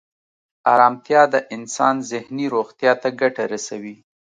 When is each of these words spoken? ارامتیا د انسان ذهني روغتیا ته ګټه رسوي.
ارامتیا 0.73 1.21
د 1.33 1.35
انسان 1.55 1.95
ذهني 2.11 2.45
روغتیا 2.55 2.91
ته 3.01 3.09
ګټه 3.21 3.43
رسوي. 3.53 3.95